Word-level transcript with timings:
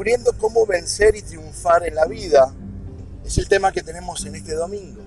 descubriendo 0.00 0.32
cómo 0.38 0.64
vencer 0.64 1.14
y 1.14 1.20
triunfar 1.20 1.86
en 1.86 1.94
la 1.94 2.06
vida 2.06 2.50
es 3.22 3.36
el 3.36 3.46
tema 3.46 3.70
que 3.70 3.82
tenemos 3.82 4.24
en 4.24 4.34
este 4.34 4.54
domingo. 4.54 5.02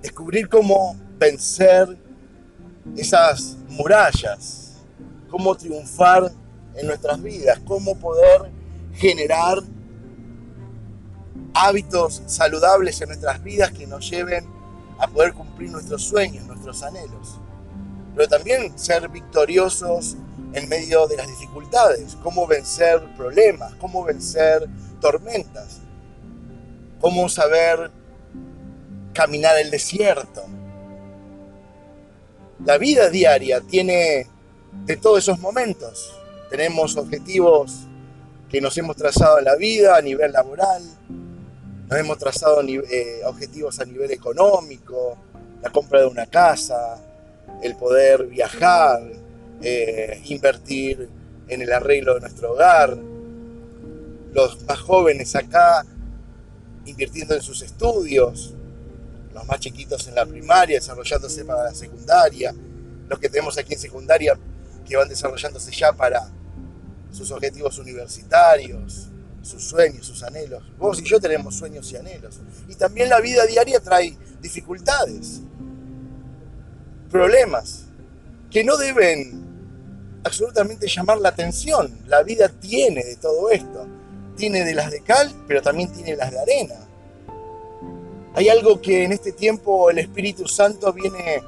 Descubrir 0.00 0.48
cómo 0.48 0.96
vencer 1.18 1.98
esas 2.96 3.56
murallas, 3.68 4.74
cómo 5.28 5.56
triunfar 5.56 6.30
en 6.76 6.86
nuestras 6.86 7.20
vidas, 7.20 7.58
cómo 7.66 7.98
poder 7.98 8.52
generar 8.92 9.58
hábitos 11.52 12.22
saludables 12.26 13.00
en 13.00 13.08
nuestras 13.08 13.42
vidas 13.42 13.72
que 13.72 13.88
nos 13.88 14.08
lleven 14.08 14.46
a 15.00 15.08
poder 15.08 15.32
cumplir 15.32 15.72
nuestros 15.72 16.04
sueños, 16.04 16.46
nuestros 16.46 16.80
anhelos. 16.84 17.40
Pero 18.14 18.28
también 18.28 18.78
ser 18.78 19.08
victoriosos 19.08 20.16
en 20.52 20.68
medio 20.68 21.06
de 21.06 21.16
las 21.16 21.28
dificultades, 21.28 22.16
cómo 22.22 22.46
vencer 22.46 23.02
problemas, 23.16 23.74
cómo 23.76 24.04
vencer 24.04 24.68
tormentas, 25.00 25.80
cómo 27.00 27.28
saber 27.28 27.90
caminar 29.12 29.58
el 29.58 29.70
desierto. 29.70 30.44
La 32.64 32.78
vida 32.78 33.08
diaria 33.08 33.60
tiene 33.60 34.26
de 34.84 34.96
todos 34.96 35.20
esos 35.20 35.38
momentos. 35.38 36.14
Tenemos 36.50 36.96
objetivos 36.96 37.86
que 38.48 38.60
nos 38.60 38.76
hemos 38.76 38.96
trazado 38.96 39.38
en 39.38 39.44
la 39.44 39.56
vida 39.56 39.96
a 39.96 40.02
nivel 40.02 40.32
laboral, 40.32 40.82
nos 41.88 41.98
hemos 41.98 42.18
trazado 42.18 42.60
eh, 42.62 43.20
objetivos 43.24 43.78
a 43.80 43.84
nivel 43.84 44.10
económico, 44.10 45.16
la 45.62 45.70
compra 45.70 46.00
de 46.00 46.06
una 46.06 46.26
casa, 46.26 46.98
el 47.62 47.76
poder 47.76 48.26
viajar, 48.26 49.02
eh, 49.62 50.22
invertir 50.26 51.08
en 51.48 51.62
el 51.62 51.72
arreglo 51.72 52.14
de 52.14 52.20
nuestro 52.20 52.52
hogar. 52.52 52.96
Los 54.32 54.62
más 54.64 54.78
jóvenes 54.80 55.34
acá 55.34 55.84
invirtiendo 56.86 57.34
en 57.34 57.42
sus 57.42 57.62
estudios, 57.62 58.54
los 59.34 59.46
más 59.46 59.60
chiquitos 59.60 60.06
en 60.08 60.14
la 60.14 60.26
primaria, 60.26 60.78
desarrollándose 60.78 61.44
para 61.44 61.64
la 61.64 61.74
secundaria, 61.74 62.54
los 63.08 63.18
que 63.18 63.28
tenemos 63.28 63.58
aquí 63.58 63.74
en 63.74 63.80
secundaria 63.80 64.38
que 64.86 64.96
van 64.96 65.08
desarrollándose 65.08 65.70
ya 65.72 65.92
para 65.92 66.30
sus 67.12 67.30
objetivos 67.30 67.78
universitarios, 67.78 69.08
sus 69.42 69.64
sueños, 69.64 70.06
sus 70.06 70.22
anhelos. 70.22 70.62
Vos 70.78 71.00
y 71.00 71.04
yo 71.04 71.20
tenemos 71.20 71.56
sueños 71.56 71.90
y 71.92 71.96
anhelos. 71.96 72.40
Y 72.68 72.74
también 72.74 73.08
la 73.08 73.20
vida 73.20 73.46
diaria 73.46 73.80
trae 73.80 74.16
dificultades, 74.40 75.40
problemas, 77.10 77.84
que 78.50 78.64
no 78.64 78.76
deben 78.76 79.49
absolutamente 80.24 80.86
llamar 80.88 81.18
la 81.18 81.30
atención. 81.30 81.98
La 82.06 82.22
vida 82.22 82.48
tiene 82.48 83.04
de 83.04 83.16
todo 83.16 83.50
esto. 83.50 83.86
Tiene 84.36 84.64
de 84.64 84.74
las 84.74 84.90
de 84.90 85.02
cal, 85.02 85.32
pero 85.46 85.62
también 85.62 85.92
tiene 85.92 86.16
las 86.16 86.30
de 86.30 86.40
arena. 86.40 86.74
Hay 88.34 88.48
algo 88.48 88.80
que 88.80 89.04
en 89.04 89.12
este 89.12 89.32
tiempo 89.32 89.90
el 89.90 89.98
Espíritu 89.98 90.46
Santo 90.46 90.92
viene 90.92 91.42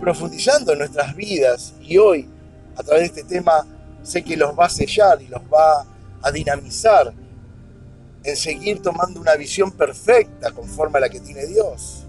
profundizando 0.00 0.72
en 0.72 0.78
nuestras 0.78 1.14
vidas 1.14 1.74
y 1.80 1.98
hoy, 1.98 2.28
a 2.76 2.82
través 2.82 3.14
de 3.14 3.20
este 3.20 3.34
tema, 3.34 3.66
sé 4.02 4.24
que 4.24 4.36
los 4.36 4.58
va 4.58 4.66
a 4.66 4.70
sellar 4.70 5.20
y 5.22 5.28
los 5.28 5.42
va 5.42 5.86
a 6.22 6.30
dinamizar 6.30 7.12
en 8.24 8.36
seguir 8.36 8.80
tomando 8.80 9.20
una 9.20 9.36
visión 9.36 9.70
perfecta 9.70 10.50
conforme 10.50 10.98
a 10.98 11.02
la 11.02 11.08
que 11.10 11.20
tiene 11.20 11.46
Dios. 11.46 12.06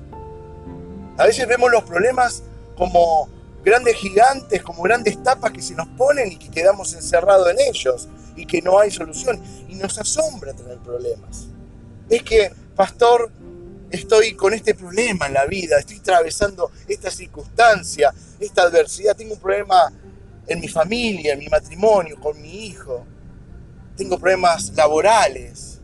A 1.17 1.25
veces 1.25 1.47
vemos 1.47 1.69
los 1.69 1.83
problemas 1.83 2.41
como 2.77 3.29
grandes 3.65 3.95
gigantes, 3.95 4.61
como 4.61 4.83
grandes 4.83 5.21
tapas 5.23 5.51
que 5.51 5.61
se 5.61 5.73
nos 5.73 5.87
ponen 5.87 6.31
y 6.31 6.37
que 6.37 6.49
quedamos 6.49 6.93
encerrados 6.93 7.49
en 7.49 7.57
ellos 7.59 8.07
y 8.35 8.45
que 8.45 8.61
no 8.61 8.77
hay 8.79 8.91
solución. 8.91 9.41
Y 9.67 9.75
nos 9.75 9.97
asombra 9.97 10.53
tener 10.53 10.77
problemas. 10.77 11.47
Es 12.07 12.21
que, 12.21 12.51
pastor, 12.75 13.31
estoy 13.89 14.35
con 14.35 14.53
este 14.53 14.75
problema 14.75 15.25
en 15.25 15.33
la 15.33 15.45
vida, 15.45 15.79
estoy 15.79 15.97
atravesando 15.97 16.71
esta 16.87 17.09
circunstancia, 17.09 18.13
esta 18.39 18.63
adversidad, 18.63 19.15
tengo 19.15 19.33
un 19.33 19.39
problema 19.39 19.91
en 20.47 20.59
mi 20.59 20.67
familia, 20.67 21.33
en 21.33 21.39
mi 21.39 21.47
matrimonio, 21.47 22.19
con 22.19 22.39
mi 22.39 22.67
hijo, 22.67 23.03
tengo 23.97 24.19
problemas 24.19 24.71
laborales, 24.75 25.79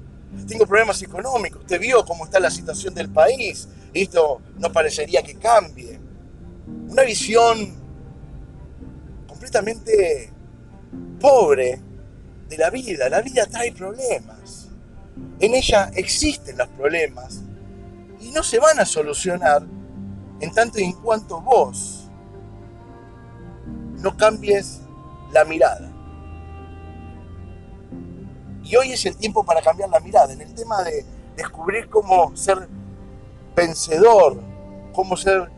tengo 0.47 0.67
problemas 0.67 1.01
económicos, 1.01 1.61
usted 1.61 1.79
vio 1.79 2.05
cómo 2.05 2.25
está 2.25 2.39
la 2.39 2.51
situación 2.51 2.93
del 2.93 3.09
país, 3.09 3.67
esto 3.93 4.41
no 4.59 4.71
parecería 4.71 5.23
que 5.23 5.35
cambie 5.35 5.90
una 6.89 7.03
visión 7.03 7.73
completamente 9.27 10.31
pobre 11.19 11.79
de 12.49 12.57
la 12.57 12.69
vida. 12.69 13.09
La 13.09 13.21
vida 13.21 13.45
trae 13.45 13.71
problemas. 13.71 14.69
En 15.39 15.53
ella 15.55 15.91
existen 15.95 16.57
los 16.57 16.67
problemas 16.69 17.41
y 18.19 18.31
no 18.31 18.43
se 18.43 18.59
van 18.59 18.79
a 18.79 18.85
solucionar 18.85 19.63
en 20.39 20.51
tanto 20.53 20.79
y 20.79 20.83
en 20.83 20.93
cuanto 20.93 21.41
vos 21.41 22.09
no 23.97 24.15
cambies 24.17 24.81
la 25.31 25.45
mirada. 25.45 25.91
Y 28.63 28.75
hoy 28.75 28.93
es 28.93 29.05
el 29.05 29.17
tiempo 29.17 29.43
para 29.43 29.61
cambiar 29.61 29.89
la 29.89 29.99
mirada. 29.99 30.33
En 30.33 30.41
el 30.41 30.53
tema 30.53 30.83
de 30.83 31.05
descubrir 31.35 31.89
cómo 31.89 32.35
ser 32.35 32.67
vencedor, 33.55 34.41
cómo 34.93 35.17
ser 35.17 35.49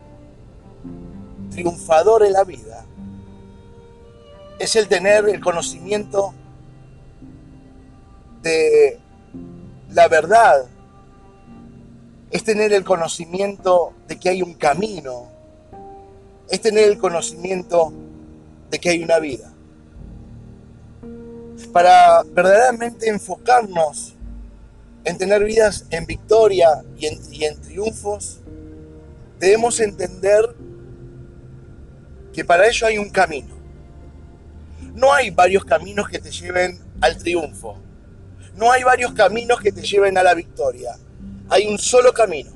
triunfador 1.54 2.24
en 2.24 2.32
la 2.32 2.44
vida 2.44 2.84
es 4.58 4.76
el 4.76 4.88
tener 4.88 5.28
el 5.28 5.40
conocimiento 5.40 6.32
de 8.42 8.98
la 9.90 10.08
verdad, 10.08 10.66
es 12.30 12.44
tener 12.44 12.72
el 12.72 12.84
conocimiento 12.84 13.92
de 14.08 14.18
que 14.18 14.28
hay 14.28 14.42
un 14.42 14.54
camino, 14.54 15.28
es 16.48 16.60
tener 16.60 16.88
el 16.88 16.98
conocimiento 16.98 17.92
de 18.70 18.78
que 18.78 18.90
hay 18.90 19.02
una 19.02 19.18
vida. 19.18 19.52
Para 21.72 22.22
verdaderamente 22.22 23.08
enfocarnos 23.08 24.14
en 25.04 25.18
tener 25.18 25.44
vidas 25.44 25.86
en 25.90 26.06
victoria 26.06 26.82
y 26.96 27.06
en, 27.06 27.18
y 27.30 27.44
en 27.44 27.60
triunfos, 27.60 28.40
debemos 29.38 29.80
entender 29.80 30.54
que 32.34 32.44
para 32.44 32.66
ello 32.66 32.86
hay 32.86 32.98
un 32.98 33.08
camino. 33.08 33.54
No 34.94 35.12
hay 35.12 35.30
varios 35.30 35.64
caminos 35.64 36.08
que 36.08 36.18
te 36.18 36.30
lleven 36.30 36.78
al 37.00 37.16
triunfo. 37.16 37.78
No 38.56 38.70
hay 38.70 38.82
varios 38.82 39.12
caminos 39.12 39.60
que 39.60 39.72
te 39.72 39.82
lleven 39.82 40.18
a 40.18 40.22
la 40.22 40.34
victoria. 40.34 40.96
Hay 41.48 41.66
un 41.66 41.78
solo 41.78 42.12
camino. 42.12 42.50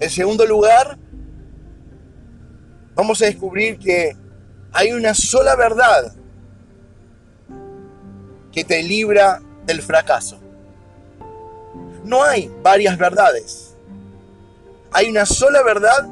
En 0.00 0.10
segundo 0.10 0.44
lugar, 0.44 0.98
vamos 2.94 3.22
a 3.22 3.26
descubrir 3.26 3.78
que 3.78 4.16
hay 4.72 4.92
una 4.92 5.14
sola 5.14 5.54
verdad 5.54 6.12
que 8.50 8.64
te 8.64 8.82
libra 8.82 9.40
del 9.64 9.80
fracaso. 9.80 10.40
No 12.04 12.22
hay 12.24 12.52
varias 12.62 12.98
verdades. 12.98 13.76
Hay 14.92 15.08
una 15.08 15.24
sola 15.24 15.62
verdad 15.62 16.08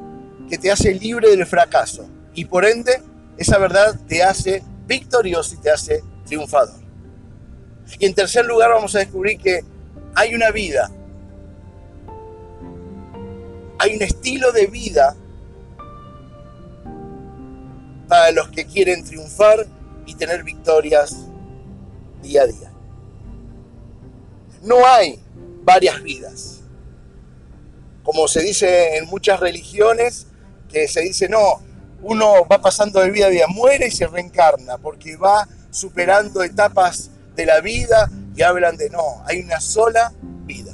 que 0.50 0.58
te 0.58 0.70
hace 0.70 0.92
libre 0.92 1.30
del 1.30 1.46
fracaso 1.46 2.06
y 2.34 2.44
por 2.44 2.64
ende 2.64 3.00
esa 3.38 3.56
verdad 3.56 3.98
te 4.08 4.22
hace 4.22 4.62
victorioso 4.86 5.54
y 5.54 5.58
te 5.58 5.70
hace 5.70 6.02
triunfador. 6.26 6.80
Y 7.98 8.04
en 8.04 8.14
tercer 8.14 8.44
lugar 8.44 8.70
vamos 8.70 8.94
a 8.96 8.98
descubrir 8.98 9.38
que 9.38 9.64
hay 10.14 10.34
una 10.34 10.50
vida, 10.50 10.90
hay 13.78 13.94
un 13.96 14.02
estilo 14.02 14.50
de 14.52 14.66
vida 14.66 15.16
para 18.08 18.32
los 18.32 18.48
que 18.48 18.66
quieren 18.66 19.04
triunfar 19.04 19.66
y 20.04 20.14
tener 20.16 20.42
victorias 20.42 21.26
día 22.22 22.42
a 22.42 22.46
día. 22.46 22.72
No 24.62 24.84
hay 24.84 25.20
varias 25.62 26.02
vidas. 26.02 26.60
Como 28.02 28.26
se 28.26 28.42
dice 28.42 28.96
en 28.96 29.06
muchas 29.06 29.38
religiones, 29.38 30.26
que 30.70 30.88
se 30.88 31.00
dice, 31.00 31.28
no, 31.28 31.60
uno 32.02 32.46
va 32.50 32.60
pasando 32.60 33.00
de 33.00 33.10
vida 33.10 33.26
a 33.26 33.30
vida, 33.30 33.46
muere 33.48 33.88
y 33.88 33.90
se 33.90 34.06
reencarna, 34.06 34.78
porque 34.78 35.16
va 35.16 35.46
superando 35.70 36.42
etapas 36.42 37.10
de 37.34 37.46
la 37.46 37.60
vida 37.60 38.10
y 38.34 38.42
hablan 38.42 38.76
de, 38.76 38.90
no, 38.90 39.22
hay 39.26 39.40
una 39.40 39.60
sola 39.60 40.12
vida. 40.44 40.72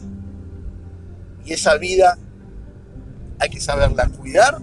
Y 1.44 1.52
esa 1.52 1.76
vida 1.76 2.18
hay 3.38 3.50
que 3.50 3.60
saberla 3.60 4.08
cuidar, 4.08 4.58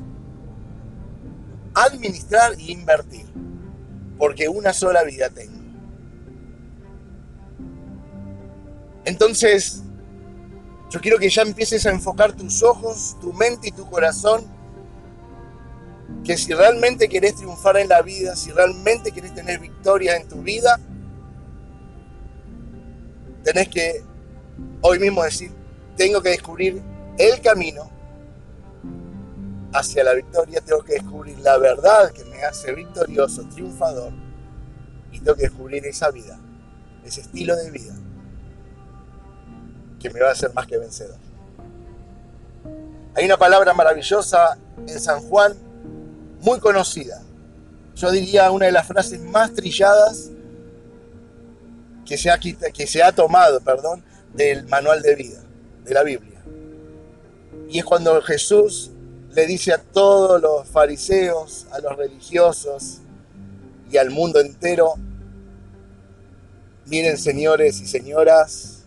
administrar 1.73 2.53
e 2.53 2.71
invertir, 2.71 3.25
porque 4.17 4.47
una 4.47 4.73
sola 4.73 5.03
vida 5.03 5.29
tengo. 5.29 5.53
Entonces, 9.05 9.83
yo 10.89 11.01
quiero 11.01 11.17
que 11.17 11.29
ya 11.29 11.41
empieces 11.41 11.85
a 11.85 11.91
enfocar 11.91 12.33
tus 12.33 12.63
ojos, 12.63 13.17
tu 13.19 13.33
mente 13.33 13.69
y 13.69 13.71
tu 13.71 13.89
corazón 13.89 14.45
que 16.23 16.37
si 16.37 16.53
realmente 16.53 17.09
querés 17.09 17.35
triunfar 17.35 17.77
en 17.77 17.89
la 17.89 18.01
vida, 18.01 18.35
si 18.35 18.51
realmente 18.51 19.11
querés 19.11 19.33
tener 19.33 19.59
victoria 19.59 20.15
en 20.15 20.27
tu 20.27 20.41
vida, 20.41 20.79
tenés 23.43 23.67
que 23.67 24.03
hoy 24.81 24.99
mismo 24.99 25.23
decir, 25.23 25.51
tengo 25.97 26.21
que 26.21 26.29
descubrir 26.29 26.81
el 27.17 27.41
camino 27.41 27.89
hacia 29.73 30.03
la 30.03 30.13
victoria, 30.13 30.61
tengo 30.61 30.83
que 30.83 30.93
descubrir 30.93 31.37
la 31.39 31.57
verdad 31.57 32.11
que 32.11 32.23
me 32.25 32.43
hace 32.43 32.73
victorioso, 32.73 33.43
triunfador, 33.49 34.13
y 35.11 35.19
tengo 35.19 35.35
que 35.35 35.43
descubrir 35.43 35.85
esa 35.85 36.09
vida, 36.11 36.39
ese 37.03 37.21
estilo 37.21 37.55
de 37.55 37.71
vida 37.71 37.93
que 39.99 40.09
me 40.09 40.19
va 40.19 40.29
a 40.29 40.31
hacer 40.33 40.53
más 40.53 40.67
que 40.67 40.77
vencedor. 40.77 41.17
Hay 43.15 43.25
una 43.25 43.37
palabra 43.37 43.73
maravillosa 43.73 44.57
en 44.87 44.99
San 44.99 45.21
Juan, 45.21 45.53
muy 46.43 46.59
conocida. 46.59 47.21
Yo 47.95 48.11
diría 48.11 48.51
una 48.51 48.65
de 48.65 48.71
las 48.71 48.87
frases 48.87 49.19
más 49.21 49.53
trilladas 49.53 50.29
que 52.05 52.17
se 52.17 52.29
ha, 52.29 52.37
que 52.37 52.87
se 52.87 53.01
ha 53.01 53.11
tomado 53.11 53.61
perdón, 53.61 54.03
del 54.33 54.67
manual 54.67 55.01
de 55.01 55.15
vida, 55.15 55.41
de 55.85 55.93
la 55.93 56.03
Biblia. 56.03 56.41
Y 57.69 57.79
es 57.79 57.85
cuando 57.85 58.21
Jesús 58.21 58.91
le 59.31 59.47
dice 59.47 59.73
a 59.73 59.77
todos 59.77 60.41
los 60.41 60.67
fariseos, 60.67 61.65
a 61.71 61.79
los 61.79 61.95
religiosos 61.95 62.99
y 63.89 63.97
al 63.97 64.09
mundo 64.09 64.39
entero, 64.39 64.95
miren 66.85 67.17
señores 67.17 67.79
y 67.79 67.87
señoras, 67.87 68.83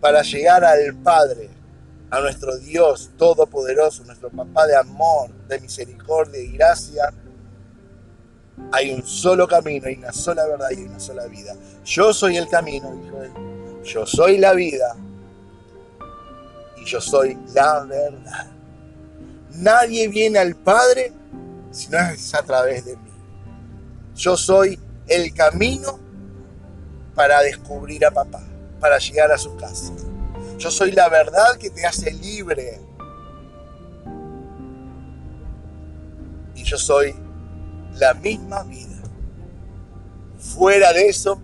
para 0.00 0.22
llegar 0.22 0.64
al 0.64 0.94
Padre, 1.02 1.50
a 2.10 2.20
nuestro 2.20 2.56
Dios 2.58 3.10
Todopoderoso, 3.16 4.04
nuestro 4.04 4.30
Papá 4.30 4.66
de 4.66 4.76
amor, 4.76 5.30
de 5.48 5.60
misericordia 5.60 6.40
y 6.40 6.52
gracia, 6.52 7.12
hay 8.72 8.92
un 8.92 9.04
solo 9.06 9.48
camino, 9.48 9.86
hay 9.86 9.94
una 9.94 10.12
sola 10.12 10.46
verdad 10.46 10.68
y 10.70 10.82
una 10.82 11.00
sola 11.00 11.26
vida. 11.26 11.54
Yo 11.84 12.12
soy 12.12 12.36
el 12.36 12.48
camino, 12.48 12.94
dijo 13.02 13.22
él. 13.22 13.32
Yo 13.84 14.06
soy 14.06 14.38
la 14.38 14.52
vida 14.52 14.94
y 16.76 16.84
yo 16.84 17.00
soy 17.00 17.38
la 17.54 17.84
verdad. 17.84 18.50
Nadie 19.54 20.08
viene 20.08 20.38
al 20.38 20.54
Padre 20.54 21.12
si 21.70 21.88
no 21.88 21.98
es 21.98 22.34
a 22.34 22.42
través 22.42 22.84
de 22.84 22.96
mí. 22.96 23.10
Yo 24.14 24.36
soy 24.36 24.78
el 25.06 25.32
camino 25.34 25.98
para 27.14 27.40
descubrir 27.40 28.04
a 28.04 28.10
papá, 28.10 28.42
para 28.78 28.98
llegar 28.98 29.32
a 29.32 29.38
su 29.38 29.56
casa. 29.56 29.92
Yo 30.60 30.70
soy 30.70 30.92
la 30.92 31.08
verdad 31.08 31.56
que 31.58 31.70
te 31.70 31.86
hace 31.86 32.12
libre. 32.12 32.78
Y 36.54 36.62
yo 36.64 36.76
soy 36.76 37.14
la 37.94 38.12
misma 38.12 38.62
vida. 38.64 39.00
Fuera 40.38 40.92
de 40.92 41.08
eso, 41.08 41.40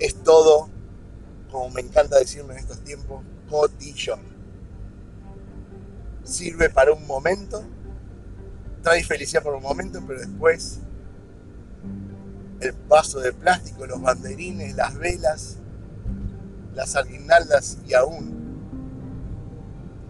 es 0.00 0.22
todo, 0.22 0.70
como 1.50 1.68
me 1.68 1.82
encanta 1.82 2.18
decirme 2.18 2.54
en 2.54 2.60
estos 2.60 2.82
tiempos, 2.82 3.22
cotillón. 3.50 4.20
Sirve 6.24 6.70
para 6.70 6.94
un 6.94 7.06
momento, 7.06 7.62
trae 8.82 9.04
felicidad 9.04 9.42
por 9.42 9.54
un 9.54 9.62
momento, 9.62 10.02
pero 10.06 10.18
después 10.18 10.78
el 12.60 12.72
vaso 12.88 13.20
de 13.20 13.34
plástico, 13.34 13.84
los 13.84 14.00
banderines, 14.00 14.74
las 14.76 14.96
velas, 14.96 15.58
las 16.74 16.96
aguinaldas 16.96 17.78
y 17.86 17.94
aún 17.94 18.42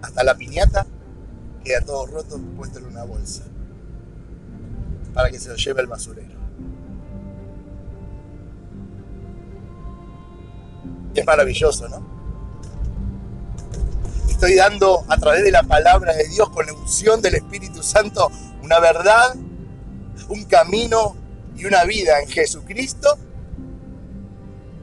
hasta 0.03 0.25
la 0.25 0.37
piñata 0.37 0.87
queda 1.65 1.81
todo 1.81 2.07
roto 2.07 2.41
puesto 2.57 2.79
en 2.79 2.87
una 2.87 3.05
bolsa 3.05 3.45
para 5.15 5.31
que 5.31 5.39
se 5.39 5.49
lo 5.49 5.57
lleve 5.57 5.83
el 5.83 5.87
basurero. 5.87 6.41
Es 11.15 11.27
maravilloso, 11.27 11.89
¿no? 11.89 12.13
Estoy 14.29 14.55
dando 14.55 15.05
a 15.09 15.19
través 15.19 15.45
de 15.45 15.51
la 15.53 15.63
palabra 15.63 16.15
de 16.15 16.27
Dios 16.29 16.49
con 16.51 16.67
la 16.67 16.73
unción 16.73 17.21
del 17.21 17.35
Espíritu 17.35 17.83
Santo 17.83 18.31
una 18.63 18.81
verdad, 18.81 19.35
un 20.29 20.45
camino 20.45 21.15
y 21.55 21.67
una 21.67 21.85
vida 21.85 22.21
en 22.21 22.29
Jesucristo 22.29 23.19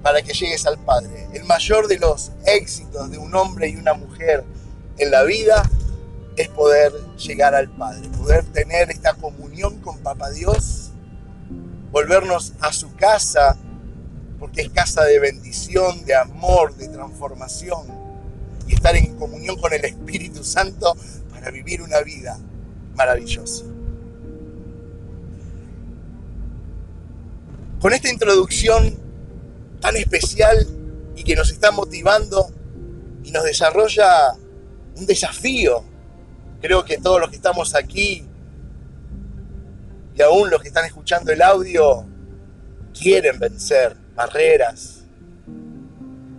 para 0.02 0.22
que 0.22 0.34
llegues 0.34 0.66
al 0.66 0.78
Padre. 0.80 1.28
El 1.34 1.44
mayor 1.46 1.88
de 1.88 1.98
los 1.98 2.32
éxitos 2.46 3.12
de 3.12 3.18
un 3.18 3.34
hombre 3.36 3.70
y 3.70 3.76
una 3.76 3.94
mujer 3.94 4.44
en 4.98 5.12
la 5.12 5.24
vida 5.24 5.70
es 6.36 6.48
poder 6.50 6.94
llegar 7.18 7.54
al 7.54 7.70
Padre, 7.70 8.08
poder 8.10 8.46
tener 8.46 8.90
esta 8.92 9.14
comunión 9.14 9.80
con 9.82 9.98
Papá 10.00 10.30
Dios, 10.32 10.92
volvernos 11.92 12.54
a 12.62 12.72
su 12.72 12.96
casa, 12.96 13.58
porque 14.40 14.62
es 14.62 14.70
casa 14.70 15.04
de 15.04 15.20
bendición, 15.20 16.06
de 16.06 16.16
amor, 16.16 16.76
de 16.76 16.88
transformación, 16.88 17.88
y 18.68 18.74
estar 18.74 18.96
en 18.96 19.18
comunión 19.18 19.60
con 19.60 19.74
el 19.74 19.84
Espíritu 19.84 20.44
Santo 20.44 20.96
para 21.32 21.52
vivir 21.52 21.82
una 21.82 22.02
vida 22.02 22.40
maravillosa. 22.96 23.66
Con 27.82 27.94
esta 27.94 28.10
introducción 28.10 29.09
tan 29.80 29.96
especial 29.98 30.68
y 31.16 31.24
que 31.24 31.36
nos 31.36 31.52
está 31.52 31.72
motivando 31.72 32.52
y 33.24 33.32
nos 33.32 33.44
desarrolla 33.44 34.34
un 34.96 35.06
desafío 35.06 35.84
Creo 36.62 36.84
que 36.84 36.98
todos 36.98 37.22
los 37.22 37.30
que 37.30 37.38
estamos 37.38 37.74
aquí 37.74 38.26
y 40.16 40.22
aún 40.22 40.50
los 40.50 40.62
que 40.62 40.68
están 40.68 40.86
escuchando 40.86 41.32
el 41.32 41.42
audio 41.42 42.06
quieren 43.00 43.40
vencer 43.40 43.96
barreras. 44.14 45.04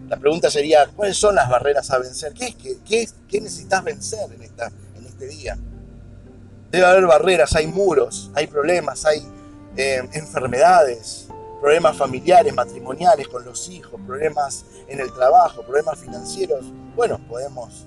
La 0.09 0.19
pregunta 0.19 0.51
sería, 0.51 0.87
¿cuáles 0.89 1.17
son 1.17 1.35
las 1.35 1.49
barreras 1.49 1.91
a 1.91 1.99
vencer? 1.99 2.35
¿Qué, 2.35 2.55
es, 2.91 3.15
qué, 3.29 3.41
necesitas 3.41 3.83
vencer 3.83 4.31
en, 4.35 4.43
esta, 4.43 4.71
este 5.07 5.27
día? 5.29 5.57
Debe 6.71 6.85
haber 6.85 7.07
barreras, 7.07 7.55
hay 7.57 7.67
muros, 7.67 8.31
hay 8.35 8.47
problemas, 8.47 9.07
hay 9.07 9.23
eh, 9.77 10.03
enfermedades, 10.13 11.29
problemas 11.61 11.97
familiares, 11.97 12.55
matrimoniales 12.55 13.29
con 13.29 13.45
los 13.45 13.69
hijos, 13.69 14.01
problemas 14.07 14.65
en 14.89 15.01
el 15.01 15.13
trabajo, 15.13 15.63
problemas 15.63 15.99
financieros. 15.99 16.65
Bueno, 16.97 17.21
podemos. 17.29 17.87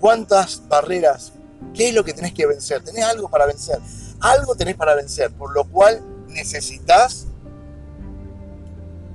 ¿Cuántas 0.00 0.66
barreras 0.68 1.32
¿Qué 1.74 1.88
es 1.88 1.94
lo 1.94 2.04
que 2.04 2.12
tenés 2.12 2.32
que 2.32 2.46
vencer? 2.46 2.82
Tenés 2.82 3.04
algo 3.04 3.28
para 3.28 3.46
vencer. 3.46 3.78
Algo 4.20 4.54
tenés 4.54 4.76
para 4.76 4.94
vencer, 4.94 5.30
por 5.32 5.52
lo 5.52 5.64
cual 5.64 6.02
necesitas 6.28 7.26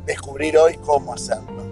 descubrir 0.05 0.57
hoy 0.57 0.77
cómo 0.77 1.13
hacerlo. 1.13 1.63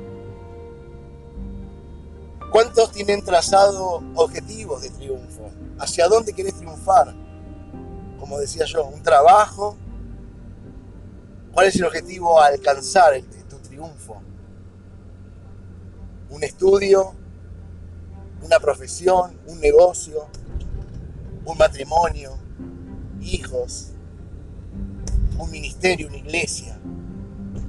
¿Cuántos 2.51 2.91
tienen 2.91 3.23
trazado 3.23 4.03
objetivos 4.15 4.81
de 4.81 4.89
triunfo? 4.89 5.49
¿Hacia 5.79 6.07
dónde 6.07 6.33
querés 6.33 6.55
triunfar? 6.55 7.13
Como 8.19 8.37
decía 8.39 8.65
yo, 8.65 8.85
un 8.85 9.01
trabajo. 9.01 9.77
¿Cuál 11.53 11.67
es 11.67 11.75
el 11.75 11.85
objetivo 11.85 12.39
a 12.39 12.47
alcanzar 12.47 13.13
tu 13.49 13.57
triunfo? 13.57 14.21
Un 16.29 16.43
estudio, 16.43 17.13
una 18.41 18.57
profesión, 18.59 19.37
un 19.47 19.59
negocio, 19.59 20.27
un 21.43 21.57
matrimonio, 21.57 22.37
hijos, 23.21 23.91
un 25.37 25.51
ministerio, 25.51 26.07
una 26.07 26.17
iglesia. 26.17 26.79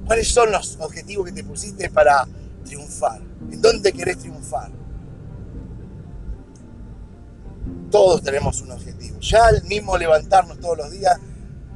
¿Cuáles 0.05 0.29
son 0.29 0.51
los 0.51 0.77
objetivos 0.79 1.25
que 1.25 1.33
te 1.33 1.43
pusiste 1.43 1.89
para 1.89 2.25
triunfar? 2.63 3.21
¿En 3.51 3.61
dónde 3.61 3.91
querés 3.91 4.19
triunfar? 4.19 4.71
Todos 7.91 8.23
tenemos 8.23 8.61
un 8.61 8.71
objetivo. 8.71 9.19
Ya 9.19 9.45
al 9.45 9.63
mismo 9.63 9.97
levantarnos 9.97 10.59
todos 10.59 10.77
los 10.77 10.91
días, 10.91 11.19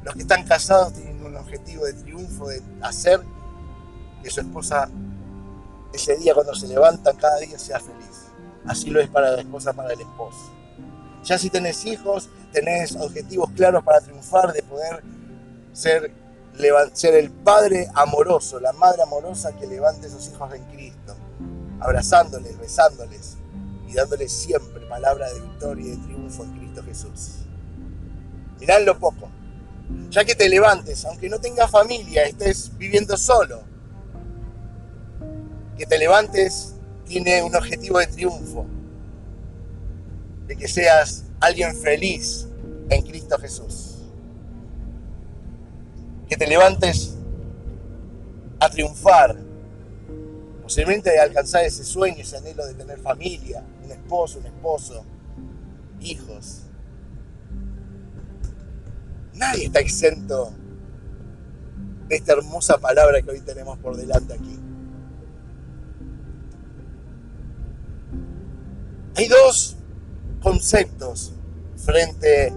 los 0.04 0.14
que 0.14 0.22
están 0.22 0.44
casados 0.44 0.94
objetivo 1.38 1.84
de 1.84 1.92
triunfo, 1.94 2.48
de 2.48 2.62
hacer 2.82 3.20
que 4.22 4.30
su 4.30 4.40
esposa 4.40 4.88
ese 5.92 6.16
día 6.16 6.34
cuando 6.34 6.54
se 6.54 6.68
levantan 6.68 7.16
cada 7.16 7.38
día 7.38 7.58
sea 7.58 7.80
feliz. 7.80 8.26
Así 8.66 8.90
lo 8.90 9.00
es 9.00 9.08
para 9.08 9.30
la 9.30 9.40
esposa, 9.40 9.72
para 9.72 9.92
el 9.92 10.00
esposo. 10.00 10.52
Ya 11.24 11.38
si 11.38 11.50
tenés 11.50 11.84
hijos, 11.84 12.28
tenés 12.52 12.96
objetivos 12.96 13.50
claros 13.52 13.82
para 13.84 14.00
triunfar, 14.00 14.52
de 14.52 14.62
poder 14.62 15.02
ser, 15.72 16.12
ser 16.92 17.14
el 17.14 17.30
padre 17.30 17.88
amoroso, 17.94 18.60
la 18.60 18.72
madre 18.72 19.02
amorosa 19.02 19.56
que 19.56 19.66
levante 19.66 20.06
a 20.06 20.08
esos 20.08 20.28
hijos 20.28 20.52
en 20.54 20.64
Cristo, 20.64 21.16
abrazándoles, 21.80 22.58
besándoles 22.58 23.36
y 23.88 23.94
dándoles 23.94 24.32
siempre 24.32 24.78
palabra 24.88 25.30
de 25.32 25.40
victoria 25.40 25.86
y 25.86 25.90
de 25.90 25.96
triunfo 25.98 26.44
en 26.44 26.58
Cristo 26.58 26.82
Jesús. 26.82 27.30
Mirá 28.58 28.80
lo 28.80 28.98
poco. 28.98 29.28
Ya 30.10 30.24
que 30.24 30.34
te 30.34 30.48
levantes, 30.48 31.04
aunque 31.04 31.28
no 31.28 31.38
tengas 31.38 31.70
familia, 31.70 32.24
estés 32.24 32.76
viviendo 32.76 33.16
solo, 33.16 33.62
que 35.76 35.86
te 35.86 35.98
levantes 35.98 36.74
tiene 37.06 37.42
un 37.42 37.54
objetivo 37.54 37.98
de 37.98 38.06
triunfo 38.06 38.66
de 40.46 40.56
que 40.56 40.66
seas 40.66 41.24
alguien 41.40 41.76
feliz 41.76 42.48
en 42.90 43.02
Cristo 43.02 43.38
Jesús. 43.38 43.98
Que 46.28 46.36
te 46.36 46.46
levantes 46.46 47.14
a 48.58 48.68
triunfar, 48.68 49.36
posiblemente 50.62 51.10
de 51.10 51.20
alcanzar 51.20 51.64
ese 51.64 51.84
sueño, 51.84 52.18
ese 52.20 52.38
anhelo 52.38 52.66
de 52.66 52.74
tener 52.74 52.98
familia, 52.98 53.62
un 53.84 53.90
esposo, 53.90 54.38
un 54.38 54.46
esposo, 54.46 55.04
hijos. 56.00 56.62
Nadie 59.38 59.66
está 59.66 59.78
exento 59.78 60.52
de 62.08 62.16
esta 62.16 62.32
hermosa 62.32 62.78
palabra 62.78 63.22
que 63.22 63.30
hoy 63.30 63.40
tenemos 63.40 63.78
por 63.78 63.96
delante 63.96 64.34
aquí. 64.34 64.58
Hay 69.16 69.28
dos 69.28 69.76
conceptos 70.42 71.32
frente 71.76 72.52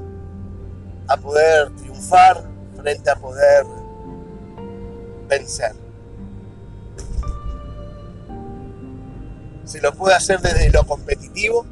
a 1.07 1.17
poder 1.17 1.69
triunfar, 1.75 2.43
frente 2.75 3.11
a 3.11 3.15
poder 3.15 3.63
vencer. 5.29 5.73
Se 9.65 9.79
lo 9.81 9.93
puede 9.93 10.15
hacer 10.15 10.41
desde 10.41 10.71
lo 10.71 10.83
competitivo, 10.88 11.63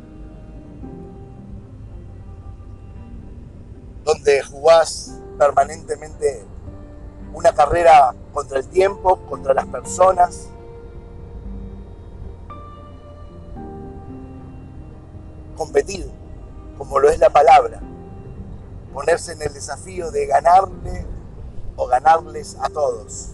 donde 4.09 4.41
jugás 4.41 5.11
permanentemente 5.37 6.43
una 7.31 7.53
carrera 7.53 8.15
contra 8.33 8.57
el 8.57 8.67
tiempo, 8.67 9.19
contra 9.29 9.53
las 9.53 9.67
personas. 9.67 10.47
Competir, 15.55 16.09
como 16.77 16.97
lo 16.97 17.09
es 17.09 17.19
la 17.19 17.29
palabra. 17.29 17.79
Ponerse 18.93 19.33
en 19.33 19.43
el 19.43 19.53
desafío 19.53 20.09
de 20.09 20.25
ganarle 20.25 21.05
o 21.75 21.85
ganarles 21.85 22.57
a 22.59 22.69
todos. 22.69 23.33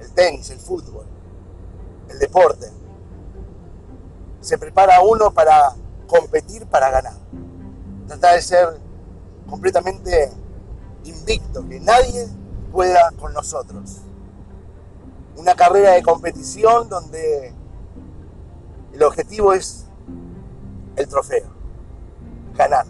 El 0.00 0.10
tenis, 0.14 0.50
el 0.50 0.58
fútbol, 0.58 1.06
el 2.08 2.18
deporte. 2.18 2.66
Se 4.40 4.58
prepara 4.58 5.00
uno 5.02 5.30
para 5.30 5.74
competir, 6.08 6.66
para 6.66 6.90
ganar. 6.90 7.14
Trata 8.06 8.32
de 8.34 8.42
ser 8.42 8.80
completamente 9.48 10.30
invicto, 11.04 11.66
que 11.68 11.80
nadie 11.80 12.28
pueda 12.72 13.10
con 13.20 13.32
nosotros. 13.32 14.00
Una 15.36 15.54
carrera 15.54 15.92
de 15.92 16.02
competición 16.02 16.88
donde 16.88 17.52
el 18.92 19.02
objetivo 19.02 19.52
es 19.52 19.86
el 20.96 21.08
trofeo, 21.08 21.48
ganar, 22.54 22.86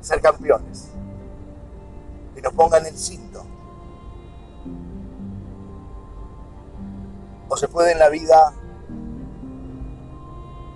ser 0.00 0.20
campeones, 0.20 0.90
que 2.34 2.42
nos 2.42 2.52
pongan 2.52 2.86
el 2.86 2.96
cinto. 2.96 3.44
O 7.48 7.56
se 7.56 7.68
puede 7.68 7.92
en 7.92 7.98
la 7.98 8.08
vida 8.08 8.54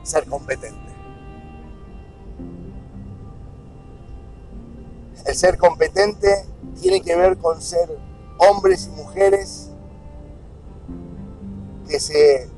ser 0.03 0.27
competente. 0.29 0.86
El 5.27 5.35
ser 5.35 5.59
competente 5.59 6.47
tiene 6.81 7.01
que 7.01 7.17
ver 7.17 7.37
con 7.39 7.61
ser 7.61 7.99
hombres 8.39 8.87
y 8.87 8.91
mujeres 8.91 9.71
que 11.89 11.99
se 11.99 12.49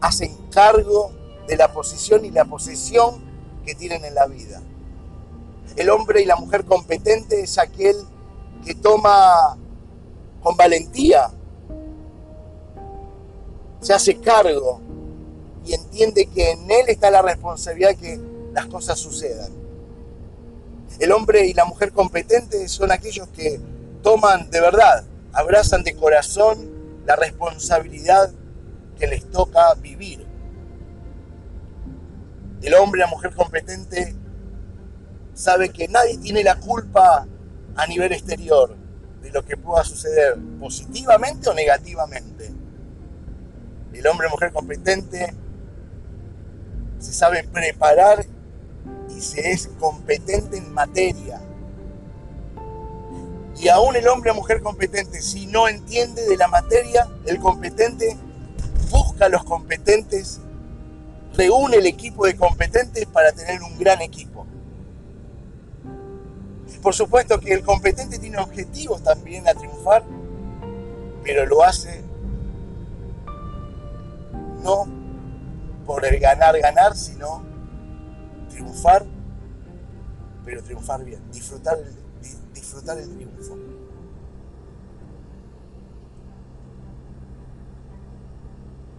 hacen 0.00 0.36
cargo 0.50 1.12
de 1.46 1.56
la 1.56 1.72
posición 1.72 2.24
y 2.24 2.30
la 2.30 2.44
posesión 2.44 3.24
que 3.64 3.74
tienen 3.74 4.04
en 4.04 4.14
la 4.14 4.26
vida. 4.26 4.60
El 5.76 5.90
hombre 5.90 6.22
y 6.22 6.24
la 6.24 6.36
mujer 6.36 6.64
competente 6.64 7.40
es 7.40 7.58
aquel 7.58 7.96
que 8.64 8.74
toma 8.74 9.56
con 10.42 10.56
valentía, 10.56 11.30
se 13.80 13.92
hace 13.92 14.18
cargo 14.20 14.80
y 15.64 15.74
entiende 15.74 16.26
que 16.26 16.52
en 16.52 16.70
él 16.70 16.86
está 16.88 17.10
la 17.10 17.22
responsabilidad 17.22 17.94
que 17.96 18.20
las 18.52 18.66
cosas 18.66 18.98
sucedan. 18.98 19.55
El 20.98 21.12
hombre 21.12 21.46
y 21.46 21.54
la 21.54 21.64
mujer 21.64 21.92
competentes 21.92 22.72
son 22.72 22.90
aquellos 22.90 23.28
que 23.28 23.60
toman 24.02 24.50
de 24.50 24.60
verdad, 24.60 25.04
abrazan 25.32 25.82
de 25.82 25.94
corazón 25.94 26.70
la 27.04 27.16
responsabilidad 27.16 28.30
que 28.98 29.06
les 29.06 29.30
toca 29.30 29.74
vivir. 29.74 30.26
El 32.62 32.74
hombre 32.74 33.00
y 33.00 33.04
la 33.04 33.08
mujer 33.08 33.34
competente 33.34 34.14
sabe 35.34 35.68
que 35.68 35.86
nadie 35.88 36.16
tiene 36.18 36.42
la 36.42 36.58
culpa 36.58 37.26
a 37.76 37.86
nivel 37.86 38.12
exterior 38.12 38.74
de 39.20 39.30
lo 39.30 39.44
que 39.44 39.56
pueda 39.56 39.84
suceder 39.84 40.38
positivamente 40.58 41.50
o 41.50 41.54
negativamente. 41.54 42.50
El 43.92 44.06
hombre 44.06 44.28
y 44.28 44.30
mujer 44.30 44.52
competente 44.52 45.34
se 46.98 47.12
sabe 47.12 47.44
preparar 47.44 48.24
y 49.16 49.20
se 49.20 49.50
es 49.50 49.68
competente 49.78 50.58
en 50.58 50.72
materia. 50.72 51.40
Y 53.58 53.68
aún 53.68 53.96
el 53.96 54.06
hombre 54.08 54.30
o 54.30 54.34
mujer 54.34 54.60
competente, 54.60 55.22
si 55.22 55.46
no 55.46 55.66
entiende 55.68 56.26
de 56.26 56.36
la 56.36 56.48
materia, 56.48 57.08
el 57.24 57.38
competente 57.38 58.16
busca 58.90 59.26
a 59.26 59.28
los 59.30 59.44
competentes, 59.44 60.40
reúne 61.34 61.78
el 61.78 61.86
equipo 61.86 62.26
de 62.26 62.36
competentes 62.36 63.06
para 63.06 63.32
tener 63.32 63.62
un 63.62 63.78
gran 63.78 64.02
equipo. 64.02 64.46
Por 66.82 66.94
supuesto 66.94 67.40
que 67.40 67.52
el 67.52 67.62
competente 67.62 68.18
tiene 68.18 68.38
objetivos 68.38 69.02
también 69.02 69.48
a 69.48 69.54
triunfar, 69.54 70.04
pero 71.24 71.46
lo 71.46 71.64
hace 71.64 72.02
no 74.62 74.86
por 75.86 76.04
el 76.04 76.20
ganar, 76.20 76.58
ganar, 76.60 76.96
sino 76.96 77.55
triunfar, 78.56 79.04
pero 80.44 80.62
triunfar 80.62 81.04
bien, 81.04 81.20
disfrutar, 81.30 81.78
disfrutar 82.54 82.98
el 82.98 83.14
triunfo. 83.14 83.56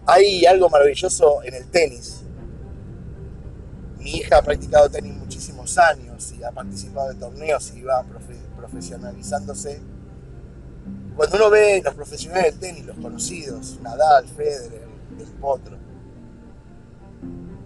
Hay 0.06 0.46
algo 0.46 0.70
maravilloso 0.70 1.42
en 1.42 1.54
el 1.54 1.66
tenis. 1.70 2.22
Mi 3.98 4.12
hija 4.12 4.38
ha 4.38 4.42
practicado 4.42 4.88
tenis 4.88 5.14
muchísimos 5.14 5.76
años 5.76 6.32
y 6.32 6.42
ha 6.42 6.50
participado 6.50 7.10
en 7.10 7.18
torneos 7.18 7.72
y 7.74 7.82
va 7.82 8.04
profesionalizándose. 8.56 9.82
Cuando 11.14 11.36
uno 11.36 11.50
ve 11.50 11.82
los 11.84 11.94
profesionales 11.94 12.52
del 12.52 12.60
tenis, 12.60 12.86
los 12.86 12.96
conocidos, 12.96 13.78
Nadal, 13.82 14.26
Federer, 14.28 14.86
el 15.18 15.26
Potro, 15.32 15.76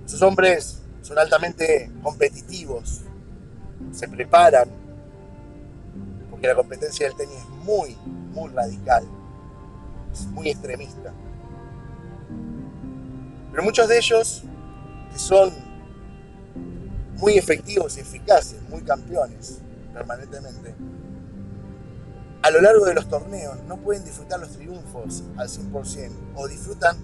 esos 0.04 0.22
hombres 0.22 0.81
son 1.02 1.18
altamente 1.18 1.90
competitivos, 2.02 3.02
se 3.92 4.09
preparan, 4.09 4.68
porque 6.30 6.47
la 6.47 6.54
competencia 6.54 7.06
del 7.06 7.16
tenis 7.16 7.37
es 7.37 7.49
muy, 7.64 7.97
muy 8.32 8.50
radical, 8.50 9.04
es 10.12 10.26
muy 10.26 10.49
extremista. 10.49 11.12
Pero 13.50 13.62
muchos 13.62 13.88
de 13.88 13.99
ellos, 13.99 14.42
que 15.12 15.18
son 15.18 15.52
muy 17.16 17.37
efectivos 17.37 17.97
y 17.99 18.00
eficaces, 18.00 18.62
muy 18.71 18.82
campeones 18.82 19.61
permanentemente, 19.92 20.75
a 22.42 22.50
lo 22.50 22.61
largo 22.61 22.87
de 22.87 22.94
los 22.94 23.09
torneos 23.09 23.56
no 23.68 23.76
pueden 23.76 24.04
disfrutar 24.04 24.40
los 24.40 24.50
triunfos 24.50 25.23
al 25.37 25.49
100% 25.49 26.11
o 26.35 26.49
disfrutan 26.49 26.97